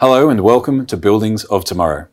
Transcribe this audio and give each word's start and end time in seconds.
Hello 0.00 0.30
and 0.30 0.42
welcome 0.42 0.86
to 0.86 0.96
Buildings 0.96 1.42
of 1.46 1.64
Tomorrow. 1.64 2.06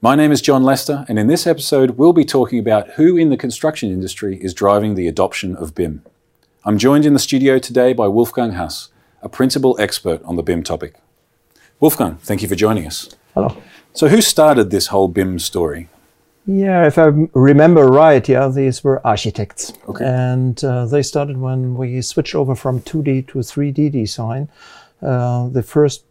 My 0.00 0.14
name 0.14 0.32
is 0.32 0.40
John 0.40 0.62
Lester, 0.62 1.04
and 1.10 1.18
in 1.18 1.26
this 1.26 1.46
episode, 1.46 1.98
we'll 1.98 2.14
be 2.14 2.24
talking 2.24 2.58
about 2.58 2.92
who 2.92 3.18
in 3.18 3.28
the 3.28 3.36
construction 3.36 3.90
industry 3.92 4.38
is 4.40 4.54
driving 4.54 4.94
the 4.94 5.06
adoption 5.06 5.54
of 5.54 5.74
BIM. 5.74 6.02
I'm 6.64 6.78
joined 6.78 7.04
in 7.04 7.12
the 7.12 7.18
studio 7.18 7.58
today 7.58 7.92
by 7.92 8.08
Wolfgang 8.08 8.52
Hass, 8.52 8.88
a 9.20 9.28
principal 9.28 9.76
expert 9.78 10.22
on 10.24 10.36
the 10.36 10.42
BIM 10.42 10.62
topic. 10.62 10.94
Wolfgang, 11.80 12.16
thank 12.16 12.40
you 12.40 12.48
for 12.48 12.54
joining 12.54 12.86
us. 12.86 13.14
Hello. 13.34 13.54
So, 13.92 14.08
who 14.08 14.22
started 14.22 14.70
this 14.70 14.86
whole 14.86 15.08
BIM 15.08 15.38
story? 15.38 15.90
Yeah, 16.46 16.86
if 16.86 16.96
I 16.96 17.12
remember 17.34 17.88
right, 17.88 18.26
yeah, 18.26 18.48
these 18.48 18.82
were 18.82 19.06
architects. 19.06 19.74
Okay. 19.86 20.06
And 20.06 20.64
uh, 20.64 20.86
they 20.86 21.02
started 21.02 21.36
when 21.36 21.74
we 21.74 22.00
switched 22.00 22.34
over 22.34 22.54
from 22.54 22.80
2D 22.80 23.28
to 23.28 23.40
3D 23.40 23.92
design. 23.92 24.48
Uh, 25.02 25.48
the 25.48 25.62
first 25.62 26.04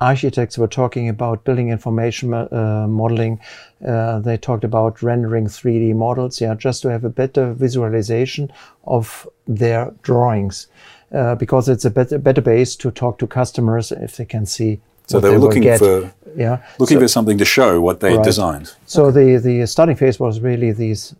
architects 0.00 0.56
were 0.58 0.66
talking 0.68 1.08
about 1.08 1.44
building 1.44 1.68
information 1.68 2.32
uh, 2.34 2.86
modeling. 2.88 3.38
Uh, 3.86 4.18
they 4.20 4.36
talked 4.36 4.64
about 4.64 5.02
rendering 5.02 5.46
3D 5.46 5.94
models, 5.94 6.40
yeah, 6.40 6.54
just 6.54 6.82
to 6.82 6.88
have 6.88 7.04
a 7.04 7.10
better 7.10 7.52
visualization 7.52 8.50
of 8.84 9.28
their 9.46 9.92
drawings. 10.02 10.66
Uh, 11.12 11.34
because 11.34 11.68
it's 11.68 11.84
a 11.84 11.90
better, 11.90 12.18
better 12.18 12.40
base 12.40 12.76
to 12.76 12.90
talk 12.90 13.18
to 13.18 13.26
customers 13.26 13.90
if 13.92 14.16
they 14.16 14.24
can 14.24 14.46
see 14.46 14.78
So 15.08 15.18
what 15.18 15.22
they 15.22 15.30
were 15.30 15.38
looking 15.40 15.76
for 15.76 16.12
yeah 16.36 16.58
looking 16.78 16.98
So- 16.98 17.00
for 17.00 17.08
something 17.08 17.36
to 17.38 17.44
show 17.44 17.80
what 17.80 17.98
they 17.98 18.14
Right. 18.16 18.24
designed. 18.24 18.72
so 18.86 19.10
the, 19.10 19.36
the 19.38 19.66
starting 19.66 19.96
phase 19.96 20.20
was 20.20 20.38
really 20.38 20.70
this 20.70 21.12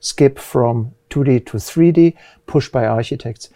skip 0.00 0.40
from 0.40 0.90
2D 1.10 1.46
to 1.46 1.56
3D 1.58 2.14
pushed 2.48 2.72
by 2.72 2.84
architects. 2.84 3.48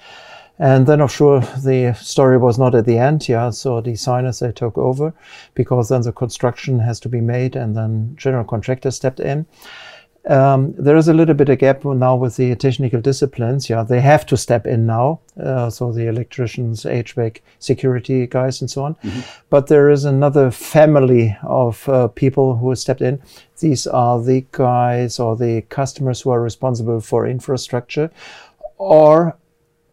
And 0.62 0.86
then, 0.86 1.00
of 1.00 1.10
sure, 1.10 1.40
the 1.40 1.92
story 2.00 2.38
was 2.38 2.56
not 2.56 2.76
at 2.76 2.86
the 2.86 2.96
end. 2.96 3.28
Yeah, 3.28 3.50
so 3.50 3.80
designers 3.80 4.38
they 4.38 4.52
took 4.52 4.78
over 4.78 5.12
because 5.54 5.88
then 5.88 6.02
the 6.02 6.12
construction 6.12 6.78
has 6.78 7.00
to 7.00 7.08
be 7.08 7.20
made, 7.20 7.56
and 7.56 7.76
then 7.76 8.14
general 8.16 8.44
contractors 8.44 8.94
stepped 8.94 9.18
in. 9.18 9.44
Um, 10.28 10.72
there 10.78 10.96
is 10.96 11.08
a 11.08 11.12
little 11.12 11.34
bit 11.34 11.48
of 11.48 11.58
gap 11.58 11.84
now 11.84 12.14
with 12.14 12.36
the 12.36 12.54
technical 12.54 13.00
disciplines. 13.00 13.68
Yeah, 13.68 13.82
they 13.82 14.00
have 14.00 14.24
to 14.26 14.36
step 14.36 14.64
in 14.64 14.86
now. 14.86 15.18
Uh, 15.36 15.68
so 15.68 15.90
the 15.90 16.06
electricians, 16.06 16.84
HVAC, 16.84 17.40
security 17.58 18.28
guys, 18.28 18.60
and 18.60 18.70
so 18.70 18.84
on. 18.84 18.96
But 19.50 19.66
there 19.66 19.90
is 19.90 20.04
another 20.04 20.52
family 20.52 21.36
of 21.42 21.88
uh, 21.88 22.06
people 22.06 22.54
who 22.54 22.72
stepped 22.76 23.02
in. 23.02 23.20
These 23.58 23.88
are 23.88 24.22
the 24.22 24.46
guys 24.52 25.18
or 25.18 25.36
the 25.36 25.62
customers 25.62 26.20
who 26.20 26.30
are 26.30 26.40
responsible 26.40 27.00
for 27.00 27.26
infrastructure, 27.26 28.12
or 28.78 29.36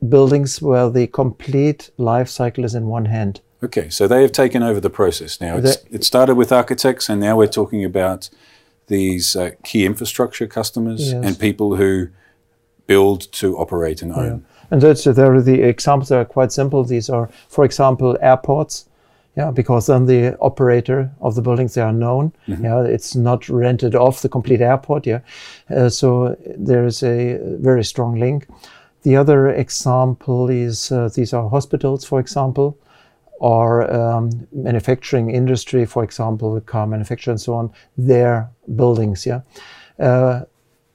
buildings 0.07 0.61
where 0.61 0.89
the 0.89 1.07
complete 1.07 1.91
life 1.97 2.29
cycle 2.29 2.63
is 2.63 2.75
in 2.75 2.87
one 2.87 3.05
hand. 3.05 3.41
Okay, 3.63 3.89
so 3.89 4.07
they 4.07 4.21
have 4.21 4.31
taken 4.31 4.63
over 4.63 4.79
the 4.79 4.89
process 4.89 5.41
now. 5.41 5.57
It's, 5.57 5.77
The- 5.77 5.95
it 5.95 6.03
started 6.03 6.35
with 6.35 6.51
architects, 6.51 7.09
and 7.09 7.19
now 7.19 7.35
we're 7.37 7.47
talking 7.47 7.83
about 7.83 8.29
these 8.87 9.35
uh, 9.35 9.51
key 9.63 9.85
infrastructure 9.85 10.47
customers 10.47 11.11
Yes. 11.11 11.23
and 11.25 11.37
people 11.39 11.75
who 11.75 12.07
build 12.87 13.31
to 13.33 13.57
operate 13.57 14.01
and 14.01 14.11
own. 14.13 14.45
And 14.71 14.81
that's 14.81 15.03
there 15.03 15.33
are 15.33 15.41
the 15.41 15.61
examples 15.61 16.11
are 16.11 16.25
quite 16.25 16.51
simple. 16.51 16.83
These 16.83 17.09
are, 17.09 17.29
for 17.49 17.65
example, 17.65 18.17
airports. 18.21 18.85
Yeah, 19.37 19.51
because 19.51 19.85
then 19.85 20.05
the 20.05 20.37
operator 20.39 21.11
of 21.21 21.35
the 21.35 21.41
buildings 21.41 21.73
they 21.73 21.81
are 21.81 21.93
known. 21.93 22.31
Yeah, 22.47 22.83
it's 22.83 23.15
not 23.15 23.47
rented 23.47 23.95
off 23.95 24.21
the 24.21 24.29
complete 24.29 24.59
airport. 24.61 25.05
Yeah, 25.05 25.19
uh, 25.69 25.89
so 25.89 26.35
there 26.57 26.85
is 26.85 27.03
a 27.03 27.37
very 27.61 27.83
strong 27.83 28.19
link. 28.19 28.47
The 29.03 29.15
other 29.15 29.49
example 29.49 30.49
is 30.49 30.91
uh, 30.91 31.09
these 31.13 31.33
are 31.33 31.49
hospitals, 31.49 32.03
for 32.05 32.19
example, 32.19 32.77
or 33.39 33.91
um, 33.93 34.47
manufacturing 34.51 35.31
industry, 35.31 35.85
for 35.85 36.03
example, 36.03 36.59
car 36.61 36.85
manufacturer 36.85 37.31
and 37.31 37.41
so 37.41 37.53
on. 37.53 37.71
Their 37.97 38.49
buildings. 38.75 39.25
Yeah. 39.25 39.41
Uh, 39.97 40.43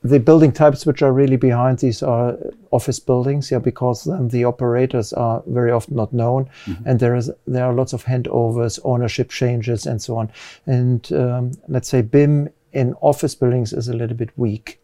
the 0.03 0.21
building 0.21 0.53
types 0.53 0.85
which 0.85 1.01
are 1.01 1.13
really 1.13 1.37
behind 1.37 1.79
these 1.79 2.03
are 2.03 2.37
office 2.71 3.01
buildings, 3.01 3.51
yeah, 3.51 3.59
because 3.59 4.05
then 4.05 4.29
the 4.29 4.45
operators 4.45 5.15
are 5.15 5.43
very 5.47 5.71
often 5.71 5.97
not 5.97 6.13
known, 6.13 6.51
and 6.85 7.01
there 7.01 7.17
is 7.17 7.31
there 7.47 7.65
are 7.65 7.73
lots 7.73 7.95
of 7.95 8.05
handovers, 8.05 8.79
ownership 8.85 9.31
changes, 9.31 9.87
and 9.87 10.03
so 10.03 10.19
on. 10.19 10.31
And 10.67 11.11
um, 11.13 11.53
let's 11.69 11.89
say 11.89 12.03
BIM 12.03 12.51
in 12.75 12.95
office 13.01 13.35
buildings 13.35 13.73
is 13.73 13.89
a 13.89 13.95
little 13.95 14.17
bit 14.17 14.31
weak. 14.37 14.79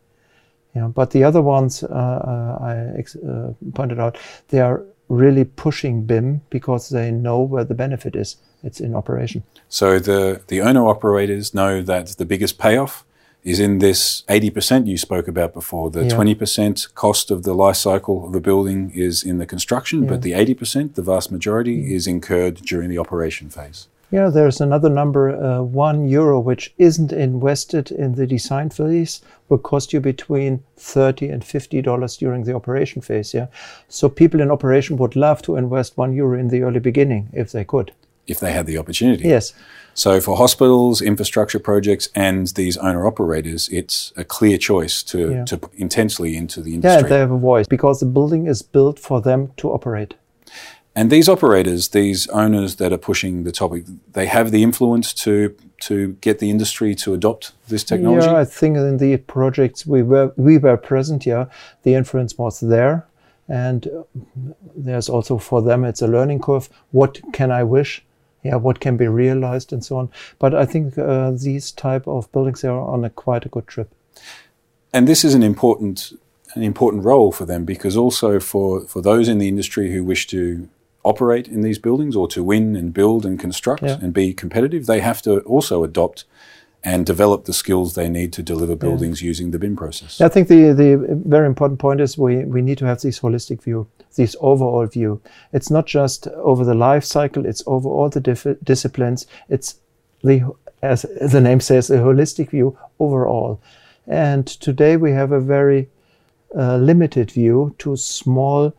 Yeah, 0.74 0.86
but 0.88 1.10
the 1.10 1.24
other 1.24 1.42
ones 1.42 1.82
uh, 1.82 1.86
uh, 1.88 2.64
I 2.64 2.98
ex- 2.98 3.16
uh, 3.16 3.52
pointed 3.74 3.98
out, 3.98 4.16
they 4.48 4.60
are 4.60 4.82
really 5.08 5.44
pushing 5.44 6.04
BIM 6.04 6.40
because 6.50 6.90
they 6.90 7.10
know 7.10 7.40
where 7.40 7.64
the 7.64 7.74
benefit 7.74 8.14
is. 8.14 8.36
It's 8.62 8.78
in 8.80 8.94
operation. 8.94 9.42
So 9.68 9.98
the, 9.98 10.42
the 10.46 10.60
owner 10.60 10.86
operators 10.86 11.52
know 11.54 11.82
that 11.82 12.08
the 12.18 12.24
biggest 12.24 12.58
payoff 12.58 13.04
is 13.42 13.58
in 13.58 13.78
this 13.78 14.22
80% 14.28 14.86
you 14.86 14.98
spoke 14.98 15.26
about 15.26 15.54
before. 15.54 15.90
The 15.90 16.04
Yeah. 16.04 16.10
20% 16.10 16.94
cost 16.94 17.30
of 17.30 17.42
the 17.42 17.54
life 17.54 17.76
cycle 17.76 18.26
of 18.28 18.34
a 18.34 18.40
building 18.40 18.92
is 18.94 19.24
in 19.24 19.38
the 19.38 19.46
construction, 19.46 20.06
but 20.06 20.22
the 20.22 20.32
80%, 20.32 20.94
the 20.94 21.02
vast 21.02 21.32
majority, 21.32 21.94
is 21.94 22.06
incurred 22.06 22.56
during 22.56 22.90
the 22.90 22.98
operation 22.98 23.48
phase. 23.48 23.88
Yeah, 24.12 24.28
there's 24.28 24.60
another 24.60 24.88
number, 24.88 25.30
uh, 25.30 25.62
one 25.62 26.08
euro, 26.08 26.40
which 26.40 26.74
isn't 26.78 27.12
invested 27.12 27.92
in 27.92 28.14
the 28.16 28.26
design 28.26 28.70
phase, 28.70 29.20
will 29.48 29.58
cost 29.58 29.92
you 29.92 30.00
between 30.00 30.62
thirty 30.76 31.28
and 31.28 31.44
fifty 31.44 31.80
dollars 31.82 32.16
during 32.16 32.44
the 32.44 32.54
operation 32.54 33.02
phase. 33.02 33.32
Yeah, 33.34 33.46
so 33.88 34.08
people 34.08 34.40
in 34.40 34.50
operation 34.50 34.96
would 34.96 35.14
love 35.16 35.42
to 35.42 35.56
invest 35.56 35.96
one 35.98 36.12
euro 36.12 36.38
in 36.38 36.48
the 36.48 36.62
early 36.62 36.80
beginning 36.80 37.28
if 37.32 37.52
they 37.52 37.64
could. 37.64 37.92
If 38.26 38.40
they 38.40 38.52
had 38.52 38.66
the 38.66 38.78
opportunity. 38.78 39.24
Yes, 39.28 39.54
So 39.94 40.20
for 40.20 40.36
hospitals, 40.36 41.02
infrastructure 41.02 41.58
projects, 41.58 42.08
and 42.14 42.46
these 42.48 42.76
owner 42.76 43.06
operators, 43.06 43.68
it's 43.72 44.12
a 44.16 44.22
clear 44.24 44.56
choice 44.58 45.02
to, 45.04 45.18
Yeah. 45.30 45.44
to 45.46 45.56
put 45.58 45.74
intensely 45.74 46.36
into 46.36 46.60
the 46.62 46.74
industry. 46.74 47.02
yeah, 47.02 47.08
they 47.08 47.18
have 47.18 47.32
a 47.32 47.38
voice 47.38 47.66
because 47.66 47.98
the 48.00 48.06
building 48.06 48.46
is 48.46 48.62
built 48.62 48.98
for 49.00 49.20
them 49.20 49.50
to 49.56 49.70
operate. 49.72 50.14
And 51.00 51.10
these 51.10 51.30
operators, 51.30 51.88
these 51.88 52.26
owners 52.28 52.76
that 52.76 52.92
are 52.92 52.98
pushing 52.98 53.44
the 53.44 53.52
topic, 53.52 53.84
they 54.12 54.26
have 54.26 54.50
the 54.50 54.62
influence 54.62 55.14
to 55.24 55.56
to 55.88 55.94
get 56.20 56.40
the 56.40 56.50
industry 56.50 56.94
to 56.94 57.14
adopt 57.14 57.52
this 57.68 57.84
technology. 57.84 58.26
Yeah, 58.26 58.36
I 58.36 58.44
think 58.44 58.76
in 58.76 58.98
the 58.98 59.16
projects 59.16 59.86
we 59.86 60.02
were 60.02 60.34
we 60.36 60.58
were 60.58 60.76
present. 60.76 61.24
Yeah, 61.24 61.46
the 61.84 61.94
influence 61.94 62.36
was 62.36 62.60
there, 62.60 63.06
and 63.48 63.88
there's 64.76 65.08
also 65.08 65.38
for 65.38 65.62
them 65.62 65.84
it's 65.84 66.02
a 66.02 66.06
learning 66.06 66.40
curve. 66.42 66.68
What 66.90 67.18
can 67.32 67.50
I 67.50 67.64
wish? 67.64 68.04
Yeah, 68.42 68.56
what 68.56 68.80
can 68.80 68.98
be 68.98 69.08
realized 69.08 69.72
and 69.72 69.82
so 69.82 69.96
on. 69.96 70.10
But 70.38 70.54
I 70.54 70.66
think 70.66 70.98
uh, 70.98 71.30
these 71.30 71.72
type 71.72 72.06
of 72.06 72.30
buildings 72.32 72.62
are 72.64 72.80
on 72.94 73.04
a 73.04 73.10
quite 73.10 73.46
a 73.46 73.48
good 73.48 73.66
trip. 73.66 73.88
and 74.92 75.06
this 75.06 75.24
is 75.24 75.34
an 75.34 75.42
important 75.42 76.12
an 76.54 76.62
important 76.62 77.04
role 77.04 77.32
for 77.32 77.46
them 77.46 77.64
because 77.64 77.96
also 77.96 78.40
for 78.40 78.86
for 78.86 79.02
those 79.02 79.32
in 79.32 79.38
the 79.38 79.48
industry 79.48 79.92
who 79.92 80.04
wish 80.04 80.26
to 80.26 80.68
operate 81.02 81.48
in 81.48 81.62
these 81.62 81.78
buildings 81.78 82.14
or 82.16 82.28
to 82.28 82.42
win 82.42 82.76
and 82.76 82.92
build 82.92 83.24
and 83.24 83.38
construct 83.40 83.82
Yeah. 83.82 83.98
and 84.02 84.12
be 84.12 84.34
competitive, 84.34 84.86
they 84.86 85.00
have 85.00 85.22
to 85.22 85.40
also 85.40 85.82
adopt 85.84 86.24
and 86.82 87.04
develop 87.04 87.44
the 87.44 87.52
skills 87.52 87.94
they 87.94 88.08
need 88.08 88.32
to 88.32 88.42
deliver 88.42 88.74
buildings 88.74 89.20
using 89.20 89.50
the 89.50 89.58
BIM 89.58 89.76
process. 89.76 90.20
I 90.20 90.28
think 90.28 90.48
the, 90.48 90.72
the 90.72 91.20
very 91.26 91.46
important 91.46 91.78
point 91.78 92.00
is 92.00 92.16
we, 92.16 92.44
we 92.44 92.62
need 92.62 92.78
to 92.78 92.86
have 92.86 93.00
this 93.02 93.20
holistic 93.20 93.62
view, 93.62 93.86
this 94.16 94.34
overall 94.40 94.86
view. 94.86 95.20
It's 95.52 95.70
not 95.70 95.86
just 95.86 96.26
over 96.28 96.64
the 96.64 96.74
life 96.74 97.04
cycle, 97.04 97.44
it's 97.44 97.62
over 97.66 97.86
all 97.88 98.08
the 98.08 98.20
diff- 98.20 98.56
disciplines. 98.64 99.26
It's 99.50 99.74
the, 100.24 100.42
as 100.80 101.02
the 101.20 101.40
name 101.40 101.60
says, 101.60 101.90
a 101.90 101.98
holistic 101.98 102.48
view 102.50 102.78
overall. 102.98 103.60
And 104.06 104.46
today 104.46 104.96
we 104.96 105.12
have 105.12 105.32
a 105.32 105.40
very 105.40 105.88
uh, 106.56 106.78
limited 106.78 107.30
view 107.30 107.74
to 107.78 107.94
small 107.96 108.72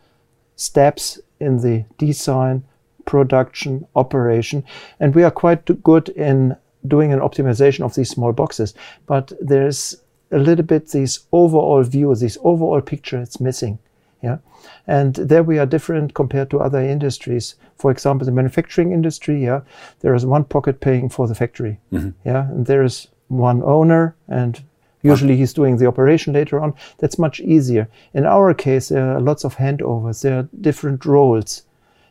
steps 0.55 1.19
in 1.41 1.57
the 1.57 1.85
design, 1.97 2.63
production, 3.05 3.85
operation. 3.95 4.63
And 4.99 5.15
we 5.15 5.23
are 5.23 5.31
quite 5.31 5.83
good 5.83 6.09
in 6.09 6.55
doing 6.87 7.13
an 7.13 7.19
optimization 7.19 7.81
of 7.81 7.95
these 7.95 8.09
small 8.09 8.31
boxes. 8.31 8.73
But 9.05 9.31
there's 9.41 9.95
a 10.31 10.39
little 10.39 10.65
bit 10.65 10.87
this 10.87 11.19
overall 11.31 11.83
view, 11.83 12.15
this 12.15 12.37
overall 12.41 12.81
picture, 12.81 13.19
it's 13.21 13.39
missing. 13.39 13.79
Yeah. 14.23 14.37
And 14.85 15.15
there 15.15 15.43
we 15.43 15.57
are 15.57 15.65
different 15.65 16.13
compared 16.13 16.51
to 16.51 16.59
other 16.59 16.79
industries. 16.79 17.55
For 17.75 17.89
example, 17.89 18.25
the 18.25 18.31
manufacturing 18.31 18.91
industry, 18.91 19.43
yeah, 19.43 19.61
there 20.01 20.13
is 20.13 20.25
one 20.25 20.43
pocket 20.43 20.79
paying 20.79 21.09
for 21.09 21.27
the 21.27 21.35
factory. 21.35 21.79
Mm-hmm. 21.91 22.11
Yeah. 22.23 22.47
And 22.49 22.65
there 22.67 22.83
is 22.83 23.07
one 23.27 23.63
owner 23.63 24.15
and 24.27 24.61
usually 25.01 25.37
he's 25.37 25.53
doing 25.53 25.77
the 25.77 25.87
operation 25.87 26.33
later 26.33 26.59
on. 26.59 26.73
That's 26.99 27.19
much 27.19 27.39
easier. 27.39 27.87
In 28.13 28.25
our 28.25 28.53
case, 28.53 28.89
there 28.89 29.15
are 29.15 29.21
lots 29.21 29.43
of 29.43 29.57
handovers. 29.57 30.21
There 30.21 30.39
are 30.39 30.49
different 30.59 31.05
roles. 31.05 31.63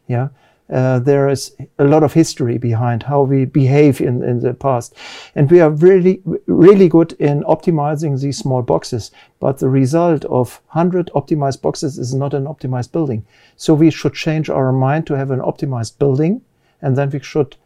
Yeah. 0.07 0.29
Uh, 0.71 1.01
there 1.01 1.29
is 1.29 1.57
a 1.81 1.85
lot 1.85 2.05
of 2.05 2.13
history 2.13 2.57
behind 2.57 3.03
how 3.03 3.23
we 3.23 3.45
behave 3.45 4.01
in, 4.01 4.23
in 4.23 4.39
the 4.39 4.55
past. 4.55 4.95
And 5.35 5.51
we 5.51 5.61
are 5.61 5.71
really, 5.71 6.23
really 6.47 6.89
good 6.89 7.13
in 7.15 7.43
optimizing 7.43 8.21
these 8.21 8.39
small 8.39 8.63
boxes. 8.63 9.11
But 9.41 9.59
the 9.59 9.69
result 9.69 10.25
of 10.27 10.61
100 10.69 11.11
optimized 11.15 11.61
boxes 11.61 11.99
is 11.99 12.15
not 12.15 12.35
an 12.35 12.45
optimized 12.45 12.93
building. 12.93 13.27
So 13.57 13.75
we 13.75 13.91
should 13.91 14.15
change 14.15 14.49
our 14.49 14.71
mind 14.71 15.09
to 15.09 15.17
have 15.17 15.33
an 15.33 15.41
optimized 15.41 15.99
building. 15.99 16.43
And 16.81 16.97
then 16.97 17.11
we 17.11 17.19
should 17.19 17.57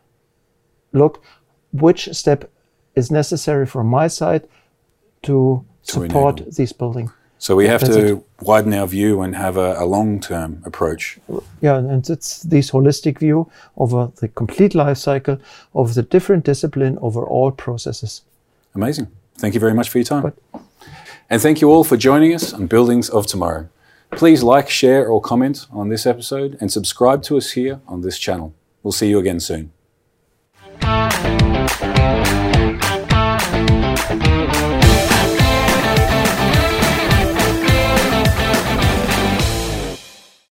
look 0.93 1.23
which 1.73 2.09
step 2.13 2.51
is 2.95 3.11
necessary 3.11 3.67
from 3.67 3.89
my 3.89 4.07
side 4.07 4.49
to, 5.25 5.65
To 5.87 5.93
support 5.93 6.43
this 6.57 6.73
building. 6.73 7.11
So 7.39 7.57
we 7.57 7.67
have 7.67 7.81
That's 7.83 7.97
to 7.97 8.25
widen 8.41 8.73
our 8.73 8.87
view 8.87 9.21
and 9.21 9.37
have 9.37 9.59
a, 9.59 9.75
a 9.79 9.85
long-term 9.85 10.63
approach. 10.65 11.19
Yeah, 11.61 11.77
and 11.77 12.09
it's 12.09 12.43
this 12.43 12.71
holistic 12.71 13.19
view 13.19 13.51
over 13.77 14.11
the 14.21 14.29
complete 14.29 14.75
life 14.75 14.97
cycle 14.97 15.37
of 15.75 15.93
the 15.95 16.03
different 16.03 16.45
discipline 16.45 16.97
over 17.03 17.23
all 17.23 17.51
processes. 17.51 18.23
Amazing. 18.75 19.09
Thank 19.37 19.55
you 19.55 19.61
very 19.61 19.75
much 19.75 19.91
for 19.91 19.99
your 19.99 20.07
time. 20.07 20.23
But- 20.23 20.63
And 21.31 21.43
thank 21.43 21.61
you 21.61 21.71
all 21.71 21.85
for 21.85 21.97
joining 21.97 22.35
us 22.35 22.53
on 22.55 22.67
Buildings 22.67 23.11
of 23.11 23.27
Tomorrow. 23.27 23.69
Please 24.11 24.43
like, 24.43 24.71
share, 24.71 25.07
or 25.07 25.21
comment 25.21 25.67
on 25.71 25.89
this 25.89 26.07
episode 26.07 26.57
and 26.61 26.71
subscribe 26.71 27.23
to 27.25 27.37
us 27.37 27.53
here 27.53 27.81
on 27.87 28.03
this 28.03 28.19
channel. 28.19 28.53
We'll 28.83 28.93
see 28.93 29.09
you 29.09 29.19
again 29.19 29.41
soon. 29.41 29.73